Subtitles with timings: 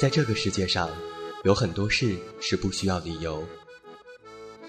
[0.00, 0.88] 在这个世界上，
[1.44, 3.44] 有很多事是不需要理由，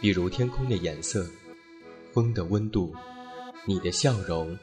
[0.02, 1.26] 比如天空的颜色、
[2.12, 2.94] 风的温度、
[3.64, 4.60] 你的笑容，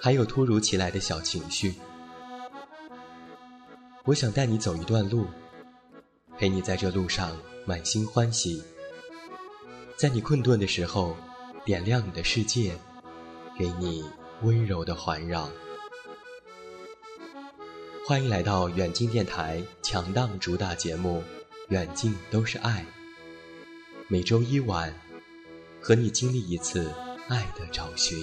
[0.00, 1.74] 还有突如其来的小情绪。
[4.04, 5.26] 我想带你走一段路，
[6.38, 8.62] 陪你在这路上满心欢喜，
[9.98, 11.14] 在你困顿的时候，
[11.66, 12.74] 点亮你的世界，
[13.58, 14.02] 给你
[14.40, 15.46] 温柔的环绕。
[18.08, 21.18] 欢迎来到远近电台强档主打节目
[21.68, 22.80] 《远近都是爱》，
[24.08, 24.98] 每周一晚
[25.78, 26.90] 和你经历一次
[27.28, 28.18] 爱的找寻。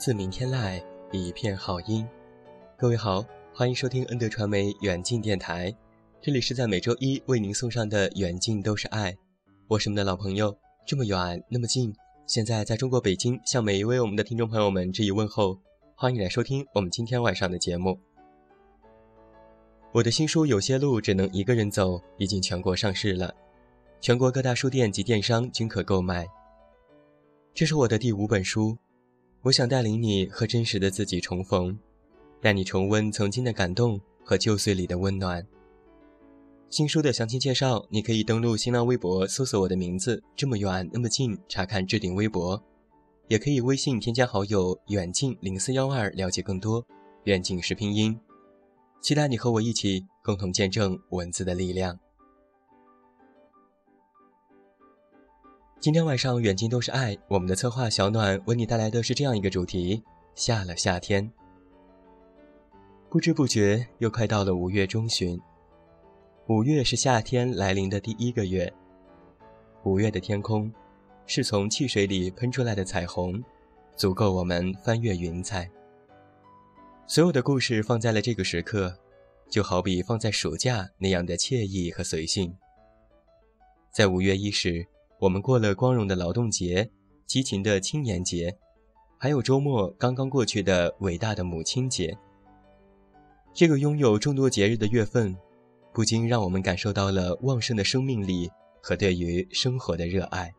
[0.00, 2.08] 自明天籁，一片好音。
[2.74, 3.22] 各位好，
[3.52, 5.70] 欢迎收听恩德传媒远近电台，
[6.22, 9.14] 这里是在每周一为您送上的远近都是爱。
[9.68, 10.56] 我是我们的老朋友，
[10.86, 11.94] 这么远那么近。
[12.26, 15.58] 现在在中国北京，向每一位我们的听众朋友们致以问候，
[15.94, 18.00] 欢迎来收听我们今天晚上的节目。
[19.92, 23.34] 我的新书《有些路只能一个人走》已经全国上市了，
[24.00, 26.26] 全国各大书店及电商均可购买。
[27.52, 28.78] 这是我的第五本书。
[29.42, 31.78] 我想带领你和真实的自己重逢，
[32.42, 35.46] 带你重温曾经的感动和旧岁里的温暖。
[36.68, 42.62] 新书的详情介绍，你可以登录新浪微博搜索我的名字“这么远那么近”，查看置顶微博，
[43.28, 46.86] 也可以微信添加好友“远近零四幺二”了解更多。
[47.24, 48.20] 远近是拼音，
[49.00, 51.98] 期待你和我一起共同见证文字的力量。
[55.80, 60.04] 今天晚上远近都是爱，我们的策划小暖为你带来的是这样一个主题：
[60.34, 61.32] 下了夏天。
[63.08, 65.40] 不知不觉又快到了五月中旬，
[66.48, 68.70] 五月是夏天来临的第一个月。
[69.84, 70.70] 五月的天空，
[71.24, 73.42] 是从汽水里喷出来的彩虹，
[73.96, 75.66] 足够我们翻越云彩。
[77.06, 78.94] 所有的故事放在了这个时刻，
[79.48, 82.54] 就好比放在暑假那样的惬意和随性。
[83.90, 84.86] 在五月伊始。
[85.20, 86.90] 我们过了光荣的劳动节、
[87.26, 88.56] 激情的青年节，
[89.18, 92.16] 还有周末刚刚过去的伟大的母亲节。
[93.52, 95.36] 这个拥有众多节日的月份，
[95.92, 100.50] 不禁让我们感受到了旺盛的生命力和对于生活的热爱。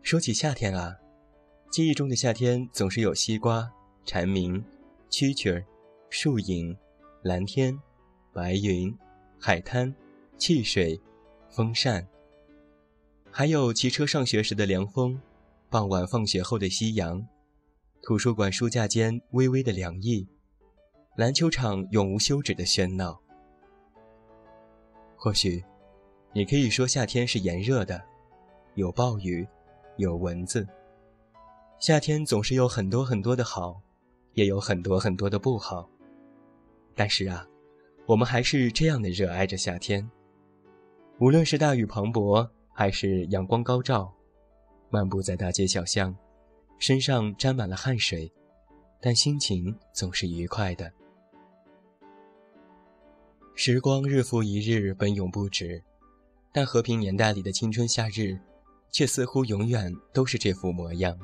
[0.00, 0.96] 说起夏天啊，
[1.70, 3.70] 记忆中的夏天总是有西瓜、
[4.06, 4.64] 蝉鸣、
[5.10, 5.62] 蛐蛐儿、
[6.08, 6.74] 树影、
[7.22, 7.78] 蓝天、
[8.32, 8.96] 白云、
[9.38, 9.94] 海滩、
[10.38, 10.98] 汽水。
[11.50, 12.06] 风扇，
[13.28, 15.20] 还有骑车上学时的凉风，
[15.68, 17.26] 傍晚放学后的夕阳，
[18.02, 20.28] 图书馆书架间微微的凉意，
[21.16, 23.20] 篮球场永无休止的喧闹。
[25.16, 25.64] 或许，
[26.32, 28.00] 你可以说夏天是炎热的，
[28.76, 29.44] 有暴雨，
[29.96, 30.64] 有蚊子。
[31.80, 33.80] 夏天总是有很多很多的好，
[34.34, 35.90] 也有很多很多的不好。
[36.94, 37.44] 但是啊，
[38.06, 40.08] 我们还是这样的热爱着夏天。
[41.20, 44.10] 无论是大雨磅礴，还是阳光高照，
[44.88, 46.16] 漫步在大街小巷，
[46.78, 48.32] 身上沾满了汗水，
[49.02, 50.90] 但心情总是愉快的。
[53.54, 55.82] 时光日复一日，奔涌不止，
[56.54, 58.40] 但和平年代里的青春夏日，
[58.90, 61.14] 却似乎永远都是这副模样，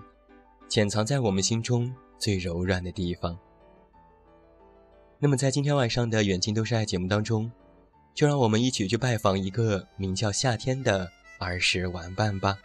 [0.69, 3.35] 潜藏在我们心中最柔软的地方。
[5.19, 7.51] 那么，在今天晚上的《远近都是爱》节目当中，
[8.17, 12.57] 就让我们一起去拜访一个名叫夏天的儿时玩伴吧。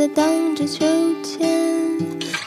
[0.00, 0.86] 在荡着秋
[1.22, 1.46] 千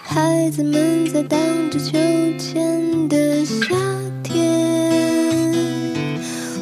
[0.01, 1.39] 孩子们在荡
[1.69, 1.91] 着秋
[2.39, 3.75] 千的夏
[4.23, 5.53] 天。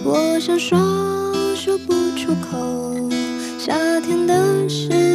[0.03, 0.77] 我想说
[1.55, 2.93] 说不出口
[3.57, 5.10] 夏天的事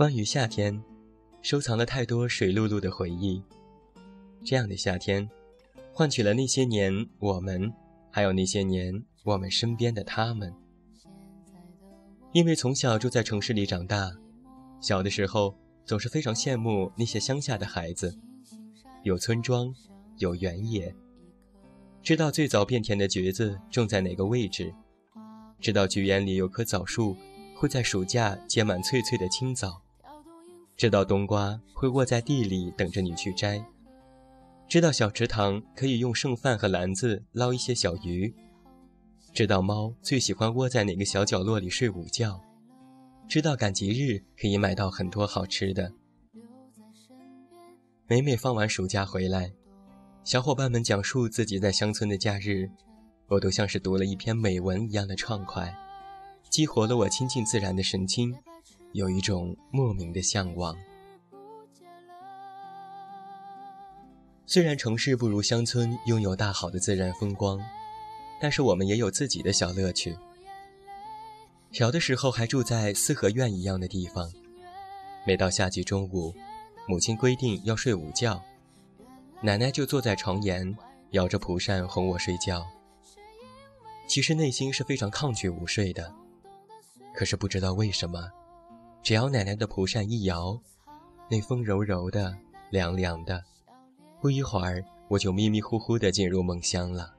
[0.00, 0.82] 关于夏天，
[1.42, 3.42] 收藏了太多水漉漉的回忆。
[4.42, 5.28] 这样的夏天，
[5.92, 7.70] 换取了那些年我们，
[8.10, 10.54] 还有那些年我们身边的他们。
[12.32, 14.10] 因为从小住在城市里长大，
[14.80, 15.54] 小的时候
[15.84, 18.18] 总是非常羡慕那些乡下的孩子，
[19.02, 19.70] 有村庄，
[20.16, 20.94] 有原野，
[22.02, 24.72] 知道最早变甜的橘子种在哪个位置，
[25.60, 27.14] 知道菊园里有棵枣树
[27.54, 29.82] 会在暑假结满脆脆的青枣。
[30.80, 33.62] 知道冬瓜会卧在地里等着你去摘，
[34.66, 38.34] 知道小池塘可以用剩饭和篮子捞一些小鱼，
[39.34, 42.40] 知道猫最喜欢窝在哪个小角落里睡午觉，
[43.28, 45.92] 知道赶集日可以买到很多好吃的。
[48.06, 49.52] 每每放完暑假回来，
[50.24, 52.70] 小伙伴们讲述自己在乡村的假日，
[53.28, 55.76] 我都像是读了一篇美文一样的畅快，
[56.48, 58.34] 激活了我亲近自然的神经。
[58.92, 60.76] 有一种莫名的向往。
[64.46, 67.60] 虽然城市不如乡村拥有大好的自然风光，
[68.40, 70.16] 但是我们也有自己的小乐趣。
[71.70, 74.28] 小的时候还住在四合院一样的地方，
[75.24, 76.34] 每到夏季中午，
[76.88, 78.42] 母亲规定要睡午觉，
[79.40, 80.76] 奶奶就坐在床沿，
[81.12, 82.66] 摇着蒲扇哄我睡觉。
[84.08, 86.12] 其实内心是非常抗拒午睡的，
[87.14, 88.28] 可是不知道为什么。
[89.02, 90.60] 只要奶奶的蒲扇一摇，
[91.30, 92.36] 那风柔柔的、
[92.70, 93.42] 凉凉的，
[94.20, 97.14] 不一会儿我就迷迷糊糊地进入梦乡了。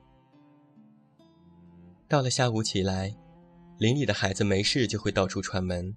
[2.08, 3.14] 到了下午起来，
[3.78, 5.96] 邻里的孩子没事就会到处串门，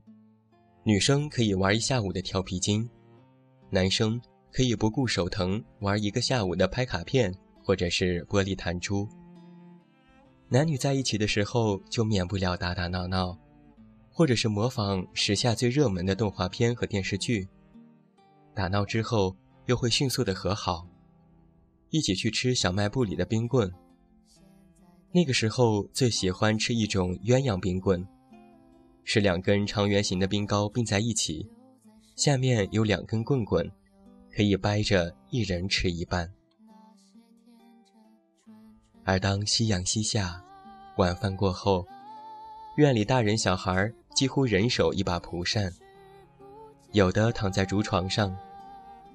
[0.84, 2.88] 女生可以玩一下午的跳皮筋，
[3.70, 4.20] 男生
[4.50, 9.08] 可以不顾手疼玩一个下午的拍卡片或者是玻璃弹珠。
[10.48, 13.36] 男女在一起的时候就免不了打打闹闹。
[14.16, 17.48] 或者是模仿时下最热门的动画片和电视剧，
[18.54, 20.86] 打闹之后又会迅速的和好，
[21.90, 23.68] 一起去吃小卖部里的冰棍。
[25.10, 28.06] 那个时候最喜欢吃一种鸳鸯冰棍，
[29.02, 31.50] 是两根长圆形的冰糕并在一起，
[32.14, 33.68] 下面有两根棍棍，
[34.32, 36.32] 可以掰着一人吃一半。
[39.02, 40.44] 而当夕阳西下，
[40.98, 41.84] 晚饭过后，
[42.76, 45.74] 院里大人小孩几乎人手一把蒲扇，
[46.92, 48.34] 有的躺在竹床上，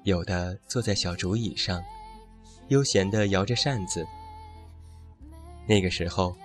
[0.02, 1.82] 有的坐在小竹椅上，
[2.68, 4.06] 悠闲地摇着扇子。
[5.66, 6.36] 那个时候，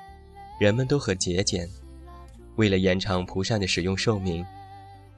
[0.58, 1.70] 人们都很节俭，
[2.56, 4.46] 为了延长蒲扇的使用寿命，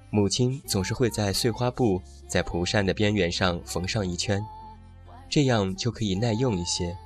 [0.09, 4.43] 母亲总是会在碎花布在蒲扇的边缘上缝上一圈，
[5.29, 6.97] 这样就可以耐用一些。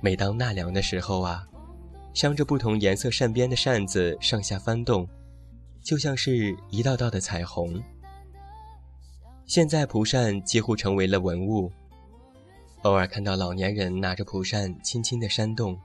[0.00, 1.46] 每当纳凉的时候啊。
[2.16, 5.06] 镶着不同颜色扇边的扇子上下翻动，
[5.82, 7.78] 就像是一道道的彩虹。
[9.44, 11.70] 现在蒲扇几乎成为了文物，
[12.84, 15.78] 偶尔看到老年人拿着蒲扇轻轻的扇动，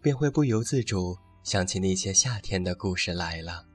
[0.00, 3.69] 便会不由自主想起那些夏天的故事来了。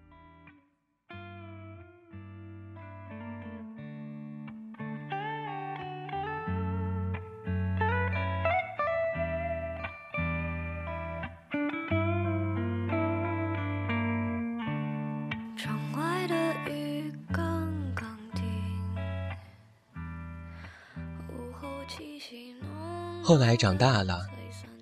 [23.27, 24.21] 后来长大了，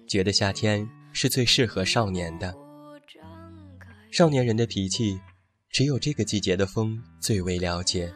[0.05, 2.53] 觉得夏天是最适合少年的。
[4.11, 5.17] 少年人的脾气，
[5.69, 8.13] 只有这个季节的风最为了解。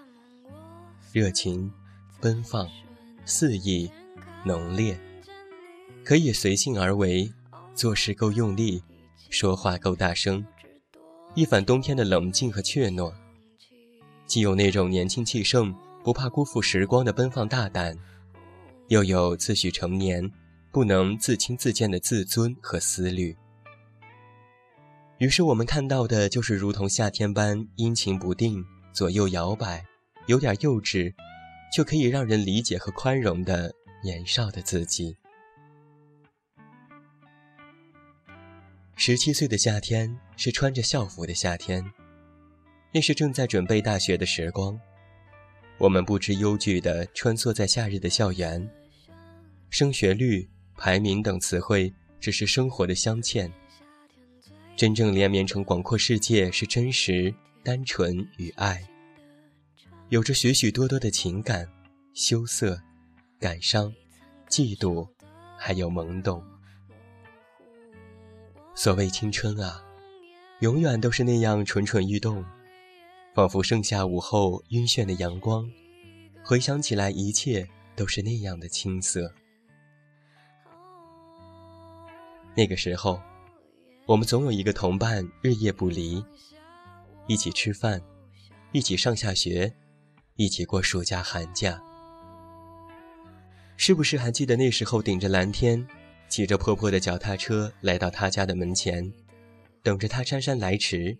[1.13, 1.71] 热情、
[2.19, 2.67] 奔放、
[3.23, 3.89] 肆意、
[4.43, 4.99] 浓烈，
[6.03, 7.31] 可以随性而为，
[7.73, 8.83] 做事够用力，
[9.29, 10.45] 说话够大声，
[11.35, 13.13] 一反冬天的冷静和怯懦。
[14.25, 17.97] 既有那种年轻气盛、不怕辜负时光的奔放大胆，
[18.87, 20.31] 又有自诩成年、
[20.71, 23.35] 不能自轻自贱的自尊和思虑。
[25.17, 28.63] 于是我们看到的就是如同夏天般阴晴不定、
[28.93, 29.83] 左右摇摆、
[30.27, 31.13] 有点幼稚，
[31.73, 35.17] 却可以让人理解和宽容的年少的自己。
[38.95, 41.83] 十七岁的夏天是穿着校服的夏天，
[42.93, 44.79] 那是正在准备大学的时光。
[45.77, 48.67] 我们不知忧惧地穿梭在夏日的校园，
[49.69, 53.51] 升学率、排名等词汇只是生活的镶嵌。
[54.75, 58.83] 真正连绵成广阔世界是真实、单纯与爱，
[60.09, 61.69] 有着许许多多的情感、
[62.13, 62.81] 羞涩、
[63.39, 63.93] 感伤、
[64.49, 65.07] 嫉妒，
[65.57, 66.43] 还有懵懂。
[68.73, 69.83] 所谓青春啊，
[70.61, 72.43] 永远都是那样蠢蠢欲动，
[73.37, 75.71] 仿佛盛夏午后晕眩的阳光，
[76.43, 79.31] 回想起来，一切都是那样的青涩。
[82.55, 83.21] 那个时候。
[84.07, 86.23] 我们总有一个同伴，日夜不离，
[87.27, 88.01] 一起吃饭，
[88.71, 89.71] 一起上下学，
[90.37, 91.79] 一起过暑假寒假。
[93.75, 95.85] 是不是还记得那时候顶着蓝天，
[96.27, 99.13] 骑着破破的脚踏车来到他家的门前，
[99.83, 101.15] 等着他姗姗来迟，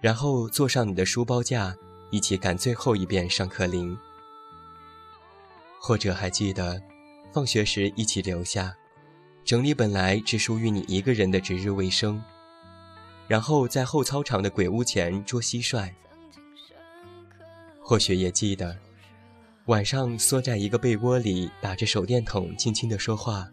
[0.00, 1.76] 然后坐上你的书包架，
[2.10, 3.96] 一起赶最后一遍上课铃？
[5.78, 6.82] 或者还记得，
[7.32, 8.74] 放学时一起留下？
[9.44, 12.22] 整理本来只属于你一个人的值日卫生，
[13.26, 15.90] 然后在后操场的鬼屋前捉蟋蟀。
[17.82, 18.78] 或许也记得，
[19.66, 23.48] 晚上缩在一个被窝里，打着手电筒，轻轻的说话。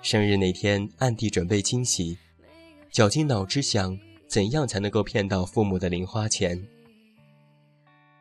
[0.00, 2.16] 生日那天暗地准备惊喜，
[2.90, 3.98] 绞尽脑汁想
[4.30, 6.64] 怎样才能够骗到父母的零花钱。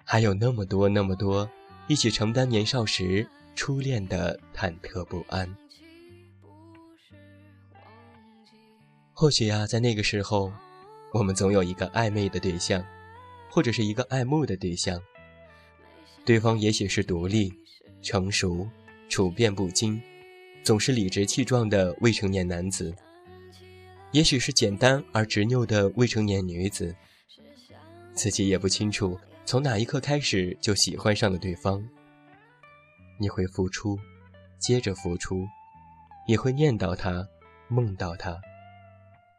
[0.03, 1.47] 还有那么多那么多，
[1.87, 5.55] 一起承担年少时初恋的忐忑不安。
[9.13, 10.51] 或许呀，在那个时候，
[11.13, 12.83] 我们总有一个暧昧的对象，
[13.51, 14.99] 或者是一个爱慕的对象。
[16.25, 17.53] 对方也许是独立、
[18.01, 18.67] 成熟、
[19.09, 20.01] 处变不惊，
[20.63, 22.91] 总是理直气壮的未成年男子；
[24.11, 26.95] 也许是简单而执拗的未成年女子。
[28.13, 31.81] 自己也不清楚从哪一刻开始就喜欢上了对方。
[33.17, 33.97] 你会付出，
[34.59, 35.45] 接着付出，
[36.27, 37.27] 也会念叨他，
[37.67, 38.39] 梦到他。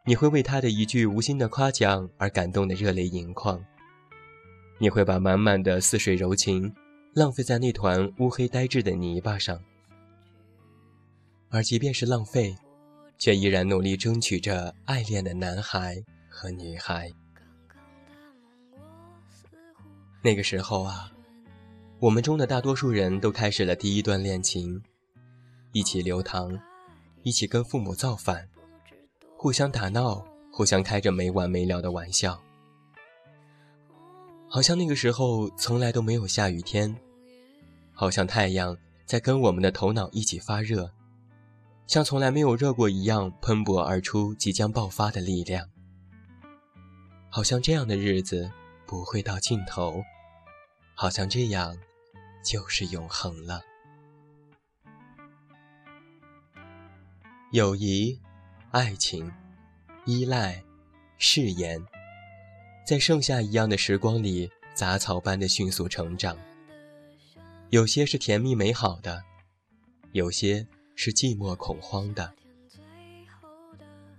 [0.04, 3.62] 你会为他的一句无心的夸奖而感动的热泪盈眶。
[4.78, 6.74] 你会把满满的似水柔情
[7.12, 9.62] 浪费在那团乌黑呆滞的泥巴上，
[11.50, 12.56] 而即便是浪费，
[13.20, 17.12] 却依然努力争取着爱恋的男孩和女孩。
[20.22, 21.12] 那个时候啊，
[21.98, 24.82] 我们中的大多数人都开始了第一段恋情，
[25.72, 26.58] 一起留堂，
[27.22, 28.48] 一起跟父母造反。
[29.36, 32.42] 互相打闹，互相开着没完没了的玩笑，
[34.48, 36.94] 好像那个时候从来都没有下雨天，
[37.92, 40.90] 好像太阳在跟我们的头脑一起发热，
[41.90, 45.68] 像从来没有热过一样喷薄而出即将爆发的力量，
[47.28, 48.48] 好像这样的日子
[48.86, 50.00] 不会到尽头，
[50.94, 51.76] 好像这样
[52.44, 53.60] 就是永恒了，
[57.50, 58.20] 友谊。
[58.70, 59.28] 爱情、
[60.04, 60.62] 依赖、
[61.18, 61.84] 誓言，
[62.86, 66.38] 在盛夏一样的时光里，杂草般的迅速成长。
[67.70, 69.24] 有些是甜蜜美好的，
[70.12, 70.68] 有些
[71.02, 72.30] 是寂寞恐慌的。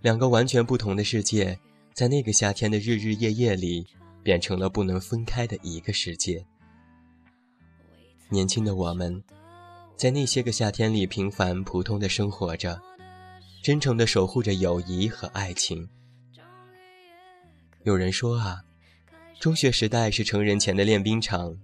[0.02, 1.60] 两个完全不同的世界，
[1.94, 3.86] 在那个夏天的日日夜夜里，
[4.24, 6.44] 变成了不能分开的一个世界。
[8.30, 9.24] 年轻的我们，
[9.96, 12.82] 在那些个夏天里平凡普通的生活着。
[13.62, 15.88] 真诚地守护着友谊和爱情。
[17.84, 18.64] 有人说啊，
[19.40, 21.56] 中学时代是成人前的练兵场，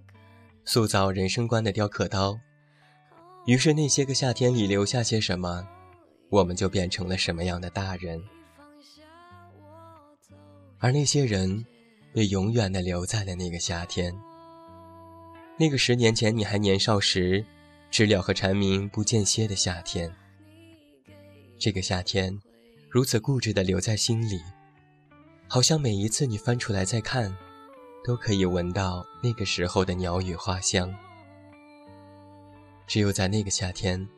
[0.64, 2.38] 塑造人生观的雕刻刀。
[3.48, 5.66] 于是那些个夏天里留下些什么，
[6.28, 8.22] 我们就变成了什么样的大人。
[10.78, 11.64] 而那些人，
[12.12, 14.14] 也永远的留在了那个夏天，
[15.58, 17.42] 那个十年前你还年少时，
[17.90, 20.14] 知了和蝉鸣不间歇的夏天。
[21.58, 22.38] 这个夏天，
[22.90, 24.42] 如此固执的留在心里，
[25.48, 27.34] 好像每一次你翻出来再看，
[28.04, 30.94] 都可以闻到那个时候的鸟语花香。
[32.88, 34.08] 只有在那个夏天，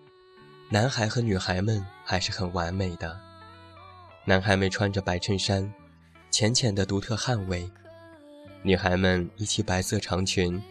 [0.69, 3.21] 男孩和女孩们还是很完美的。
[4.25, 5.71] 男孩们穿着白衬衫，
[6.31, 7.69] 浅浅的独特汗味；
[8.63, 10.63] 女孩们一袭白色长裙，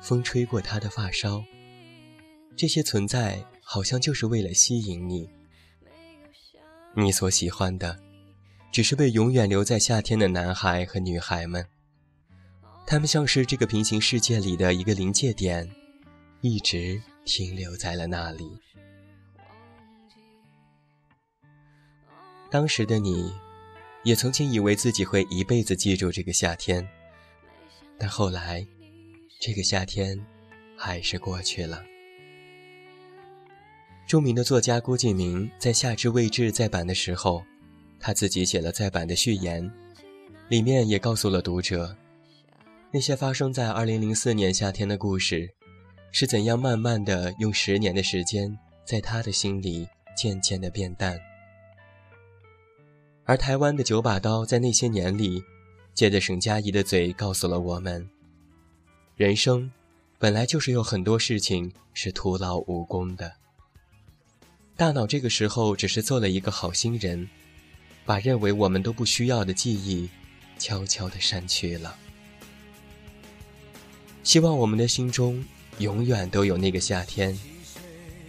[0.00, 1.44] 风吹过她的发梢。
[2.56, 5.30] 这些存在好像就是为了吸引你。
[6.96, 8.00] 你所喜欢的，
[8.72, 11.64] 只是被永远留在夏天的男孩和女孩们。
[12.84, 15.70] 他们像是这个平行世界里的一个临界点，
[16.40, 18.50] 一直停留在了那里。
[22.50, 23.30] 当时的你，
[24.02, 26.88] 也曾经以为自己会一辈子记住这个夏天，
[27.98, 28.66] 但后来，
[29.38, 30.18] 这个夏天
[30.74, 31.84] 还是过去了。
[34.06, 37.44] 著名的作家郭敬明在《夏至未至》再版的时候，
[38.00, 39.70] 他自己写了再版的序言，
[40.48, 41.94] 里面也告诉了读者，
[42.90, 45.54] 那些发生在2004年夏天的故事，
[46.10, 49.86] 是怎样慢慢的用十年的时间，在他的心里
[50.16, 51.18] 渐渐的变淡。
[53.24, 55.42] 而台湾的九把刀在那些年里，
[55.94, 58.08] 借着沈佳宜的嘴告诉了我们：
[59.16, 59.70] 人生，
[60.18, 63.34] 本来就是有很多事情是徒劳无功的。
[64.76, 67.28] 大脑这个时候只是做了一个好心人，
[68.06, 70.08] 把认为我们都不需要的记忆，
[70.58, 71.94] 悄悄的删去了。
[74.22, 75.44] 希望我们的心中
[75.78, 77.38] 永远都有那个夏天，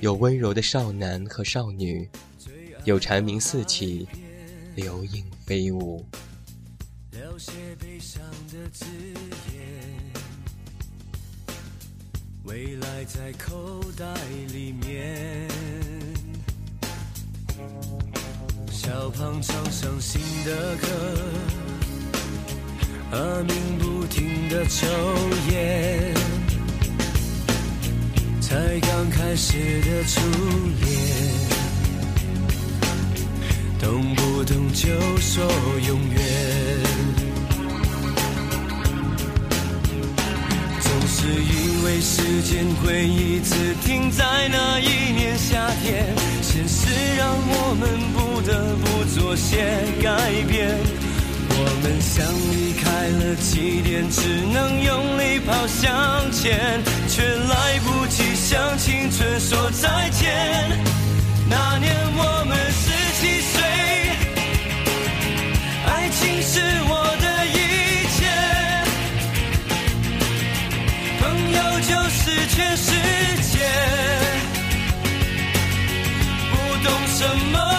[0.02, 2.08] 有温柔的少男和少女，
[2.86, 4.08] 有蝉鸣四起，
[4.76, 6.06] 流萤飞舞。
[12.44, 14.06] 未来在口袋
[14.54, 15.48] 里面。
[18.72, 20.88] 小胖唱伤心的歌，
[23.12, 24.88] 阿明不停的抽
[25.52, 26.14] 烟，
[28.50, 30.20] 才刚开始的初
[30.82, 30.90] 恋，
[33.80, 35.46] 动不动就说
[35.88, 36.20] 永远，
[40.82, 43.54] 总是以为时间会一直
[43.86, 46.08] 停在那一年夏天，
[46.42, 48.30] 现实让我们不。
[48.42, 49.58] 得不做些
[50.02, 50.10] 改
[50.48, 50.74] 变，
[51.50, 54.18] 我们像离开了起点，只
[54.52, 60.28] 能用力跑向前，却来不及向青春说再见。
[61.48, 63.62] 那年我们十七岁，
[65.86, 66.60] 爱情是
[66.90, 68.26] 我的一切，
[71.20, 71.22] 朋
[71.54, 72.90] 友就是全世
[73.52, 73.60] 界，
[76.50, 77.20] 不懂什
[77.52, 77.79] 么。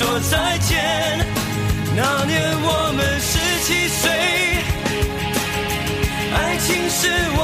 [0.00, 0.78] 说再见。
[1.94, 4.10] 那年我们十七岁，
[6.32, 7.38] 爱情是我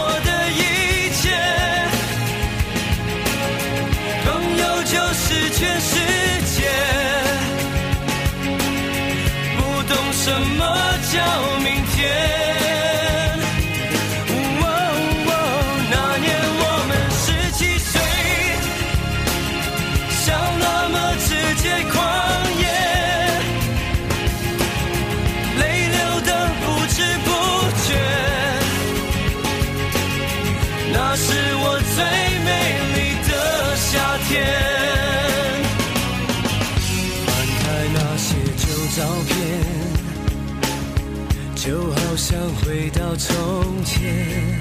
[43.19, 44.61] 从前，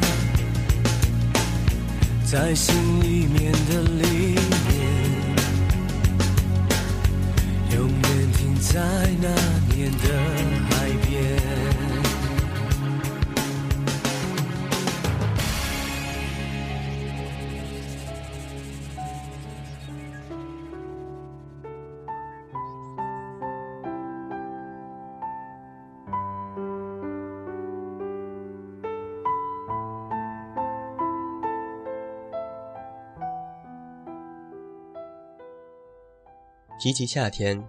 [2.26, 4.36] 在心里面的里
[4.70, 4.76] 面，
[7.72, 9.05] 永远停在
[36.86, 37.68] 提及夏天，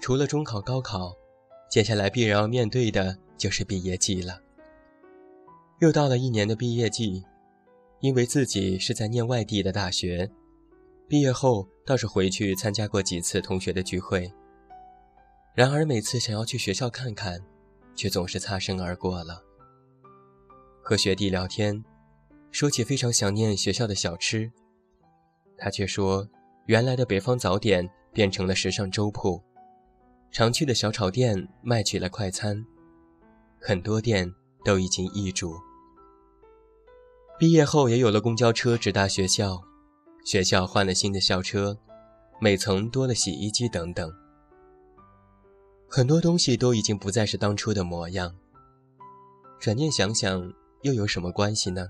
[0.00, 1.16] 除了中考、高考，
[1.70, 4.40] 接下来必然要面对的就是毕业季了。
[5.78, 7.24] 又到了一年的毕业季，
[8.00, 10.28] 因为自己是在念外地的大学，
[11.06, 14.28] 毕业后倒是回去参加过几次同学的聚会。
[15.54, 17.40] 然而每次想要去学校看看，
[17.94, 19.40] 却总是擦身而过了。
[20.82, 21.84] 和学弟聊天，
[22.50, 24.50] 说起非常想念学校的小吃，
[25.56, 26.28] 他却说
[26.64, 27.88] 原来的北方早点。
[28.16, 29.42] 变成了时尚粥铺，
[30.30, 32.64] 常去的小炒店卖起了快餐，
[33.60, 34.32] 很多店
[34.64, 35.54] 都已经易主。
[37.38, 39.62] 毕业后也有了公交车直达学校，
[40.24, 41.76] 学校换了新的校车，
[42.40, 44.10] 每层多了洗衣机等等，
[45.86, 48.34] 很多东西都已经不再是当初的模样。
[49.60, 50.50] 转念想想，
[50.80, 51.86] 又有什么关系呢？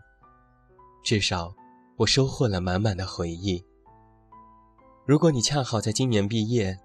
[1.05, 1.55] 至少，
[1.99, 3.65] 我收获了满满的回忆。
[5.07, 6.77] 如果你恰好在今年毕业，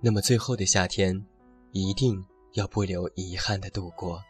[0.00, 1.24] 那么最后的夏天，
[1.70, 2.20] 一定
[2.54, 4.20] 要不留遗憾的度过。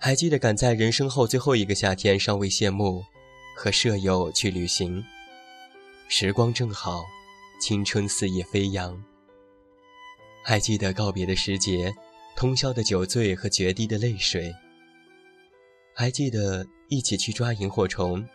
[0.00, 3.04] 还记得赶在人生后最后一个夏天尚未谢幕，
[3.56, 5.04] 和舍友去旅行，
[6.08, 7.04] 时光正好，
[7.60, 9.00] 青春肆意飞扬。
[10.42, 11.94] 还记得告别的时节，
[12.34, 14.52] 通宵的酒醉和决堤的泪水。
[15.94, 18.26] 还记得一起去抓萤火虫。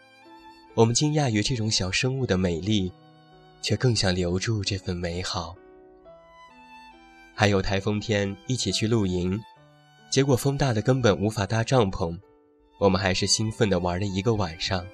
[0.76, 2.92] 我们惊讶于这种小生物的美丽，
[3.62, 5.56] 却更想留住这份美好。
[7.34, 9.42] 还有台风天一起去露营，
[10.12, 12.18] 结果风大的根本无法搭帐篷，
[12.78, 14.86] 我们还是兴奋地玩了一个晚上。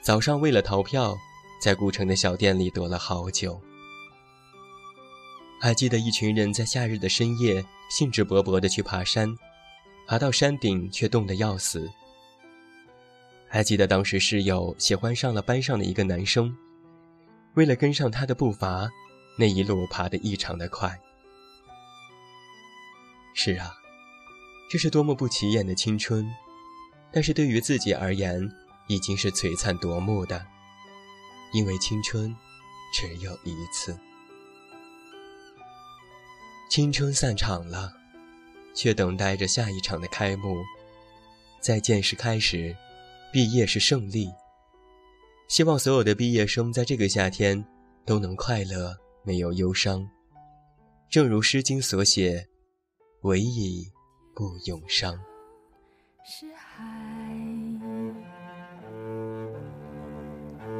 [0.00, 1.16] 早上为了逃票，
[1.60, 3.60] 在古城的小店里躲了好久。
[5.60, 9.36] 还记得一群人在夏日的深夜兴致勃勃地去爬山，
[10.06, 11.90] 爬到山顶却冻得要死。
[13.48, 16.54] 还记得当时室友喜欢上了班上的一个男生，
[17.54, 18.88] 为了跟上他的步伐，
[19.38, 20.98] 那一路爬得异常的快。
[23.34, 23.72] 是啊，
[24.70, 26.30] 这是多么不起眼的青春，
[27.10, 28.46] 但是对于自己而言，
[28.86, 30.44] 已经是璀璨夺目的，
[31.52, 32.34] 因为青春
[32.92, 33.98] 只有一次。
[36.68, 37.90] 青春散场了，
[38.74, 40.62] 却等待着下一场的开幕。
[41.62, 42.76] 再见是开始。
[43.32, 44.30] 毕业是胜利。
[45.48, 47.64] 希望所有的毕业生在这个夏天
[48.04, 50.06] 都能快乐，没有忧伤。
[51.10, 52.46] 正如《诗经》所写
[53.24, 53.86] ：“唯以
[54.34, 55.18] 不永伤。”
[56.30, 56.84] 是海，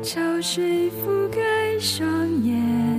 [0.03, 2.98] 潮水覆盖双眼。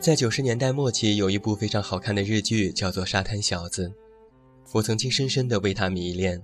[0.00, 3.86] 在九十年代末期，有一部非常好看的日剧，叫做《沙滩小子》。
[4.72, 6.42] 我曾经深深地为他迷恋，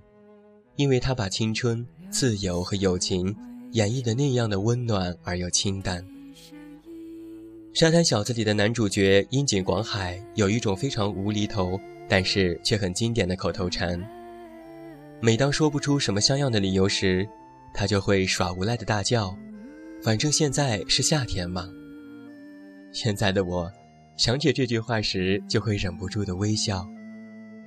[0.74, 3.34] 因为他把青春、自由和友情
[3.72, 6.04] 演绎的那样的温暖而又清淡。
[7.72, 13.98] 《沙滩小子》里的男主角樱井广海有一种非常无厘头，但是却很经典的口头禅。
[15.22, 17.26] 每当说不出什么像样的理由时，
[17.72, 19.34] 他就会耍无赖的大叫
[20.02, 21.66] ：“反正现在是夏天嘛。”
[22.96, 23.70] 现在的我，
[24.16, 26.88] 想起这句话时就会忍不住的微笑，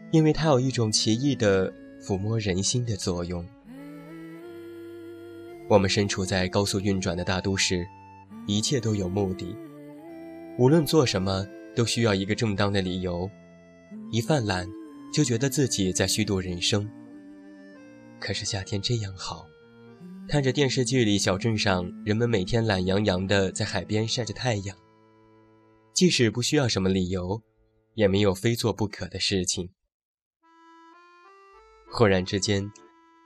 [0.10, 3.46] 因为它有一种奇异的抚摸人心的作用。
[5.70, 7.86] 我们身处在高速运转的大都市，
[8.48, 9.56] 一切都有目的，
[10.58, 13.30] 无论做什么都需要一个正当的理由，
[14.12, 14.68] 一犯懒
[15.13, 16.89] 就觉得自己在虚度人生。
[18.20, 19.46] 可是夏天这样好，
[20.28, 24.76] 看着电视剧里小镇上人们每天懒洋洋的在海边晒着太阳。
[25.99, 27.43] 即使不需要什么理由，
[27.93, 29.69] 也没有非做不可的事情。
[31.91, 32.71] 忽然之间，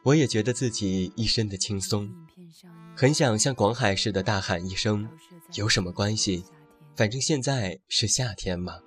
[0.03, 2.11] 我也觉得自己一身的轻松，
[2.97, 5.07] 很想像广海似的大喊一声
[5.53, 6.45] ：“有什么关系？
[6.95, 8.79] 反正现在是夏天嘛，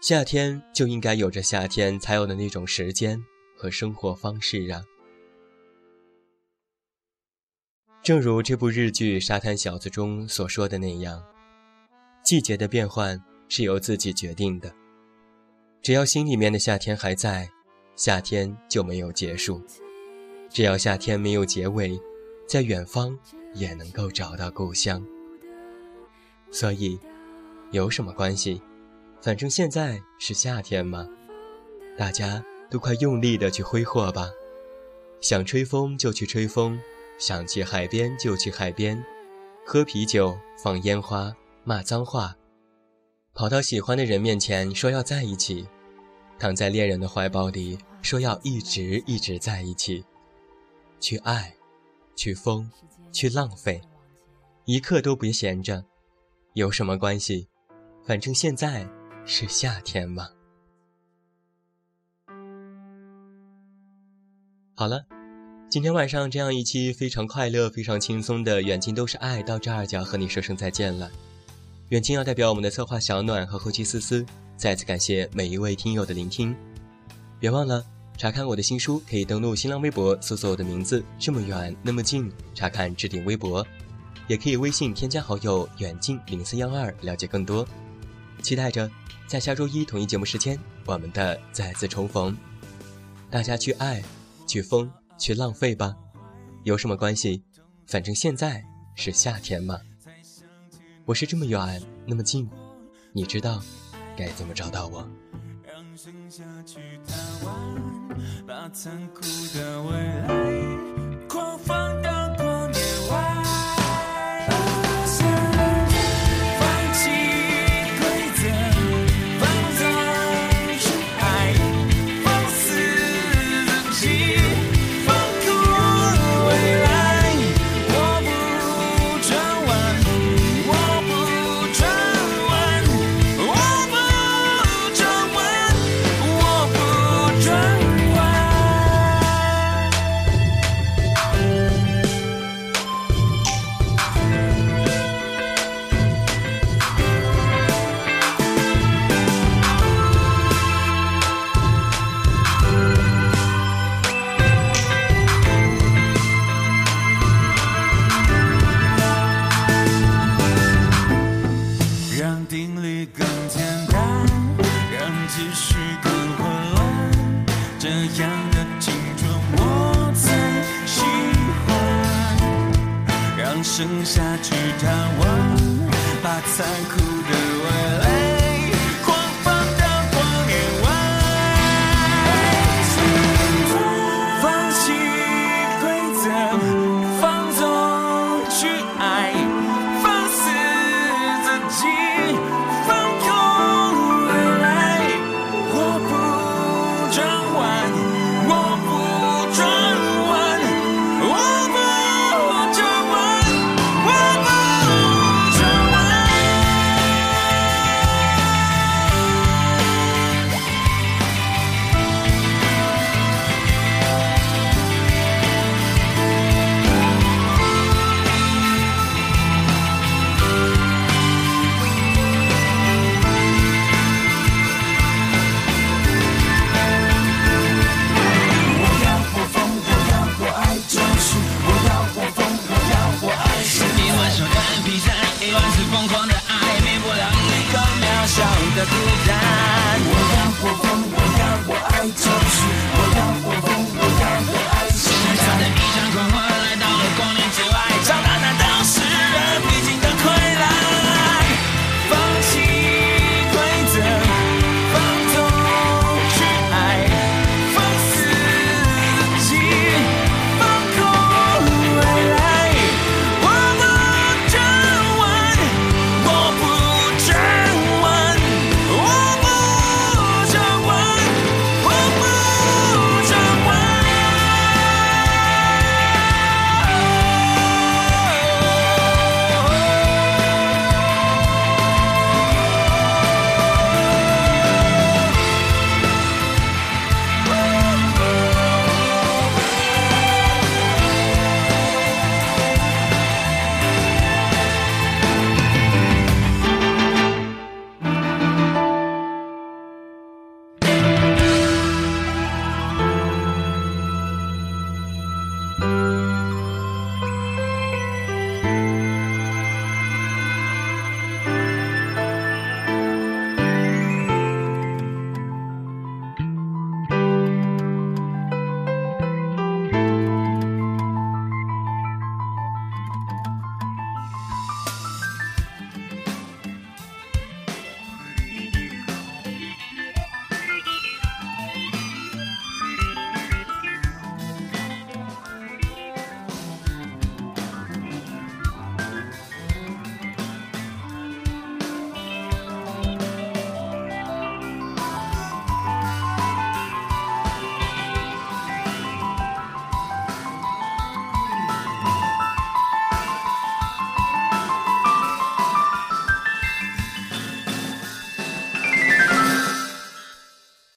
[0.00, 3.22] 夏天就应该有着夏天才有的那种时间
[3.58, 4.82] 和生活方式啊。
[8.02, 11.22] 正如这部日剧《沙滩小子》中所说的那样，
[12.30, 14.72] 季节的变换是由自己决定的。
[15.82, 17.50] 只要心里面的夏天还在，
[17.96, 19.60] 夏天就没有结束；
[20.48, 22.00] 只要夏天没有结尾，
[22.46, 23.18] 在远方
[23.52, 25.04] 也能够找到故乡。
[26.52, 27.00] 所以，
[27.72, 28.62] 有什么关系？
[29.20, 31.08] 反正现在是夏天嘛，
[31.98, 34.30] 大家都快用力的去挥霍吧！
[35.20, 36.78] 想吹风就去吹风，
[37.18, 39.04] 想去海边就去海边，
[39.66, 41.34] 喝啤酒、放烟花、
[41.64, 42.36] 骂脏话，
[43.34, 45.66] 跑到喜欢的人面前说要在一起，
[46.38, 50.04] 躺在恋人的怀抱里说要一直一直在一起，
[50.98, 51.54] 去爱，
[52.16, 52.70] 去疯，
[53.12, 53.80] 去浪费，
[54.64, 55.84] 一刻都别闲着。
[56.54, 57.48] 有什么关系？
[58.04, 58.88] 反正现在
[59.24, 60.28] 是夏天嘛。
[64.74, 65.04] 好了，
[65.68, 71.10] 今天晚上这样一期非常快乐、非常轻松的《远近都是爱》到这儿就要和你说声再见了。
[71.90, 74.24] 远近要代表我们的策划小暖和后期思思，
[74.56, 76.54] 再次感谢每一位听友的聆听。
[77.40, 77.84] 别忘了
[78.16, 83.66] 查看我的新书，可以登录新浪微博搜索我的名字“这么远那么近”，查看置顶微博。
[84.28, 87.66] 也可以微信添加好友远近零三幺二了解更多，
[88.40, 88.88] 期待着
[89.26, 92.38] 在下周一同一节目时间我们的再次重逢。
[93.28, 94.00] 大家去爱，
[94.46, 95.96] 去疯，去浪费吧，
[96.62, 97.42] 有什么关系？
[97.88, 98.62] 反正现在
[98.94, 99.80] 是夏天嘛。
[101.10, 102.48] 我是这么远那么近，
[103.12, 103.60] 你知道
[104.16, 105.04] 该怎么找到我？
[108.46, 112.00] 把残酷的未来狂放